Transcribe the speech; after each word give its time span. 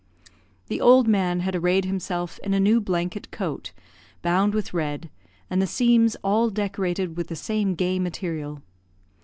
The 0.65 0.81
old 0.81 1.07
man 1.07 1.41
had 1.41 1.55
arrayed 1.55 1.85
himself 1.85 2.39
in 2.39 2.55
a 2.55 2.59
new 2.59 2.81
blanket 2.81 3.29
coat, 3.29 3.71
bound 4.23 4.55
with 4.55 4.73
red, 4.73 5.11
and 5.47 5.61
the 5.61 5.67
seams 5.67 6.15
all 6.23 6.49
decorated 6.49 7.15
with 7.17 7.27
the 7.27 7.35
same 7.35 7.75
gay 7.75 7.99
material. 7.99 8.63